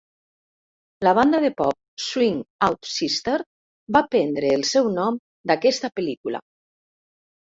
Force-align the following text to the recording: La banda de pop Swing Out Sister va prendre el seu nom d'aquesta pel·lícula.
La 1.07 1.11
banda 1.17 1.41
de 1.41 1.49
pop 1.57 2.05
Swing 2.05 2.39
Out 2.67 2.89
Sister 2.91 3.35
va 3.97 4.01
prendre 4.15 4.49
el 4.55 4.63
seu 4.71 4.89
nom 4.95 5.21
d'aquesta 5.53 5.93
pel·lícula. 6.01 6.43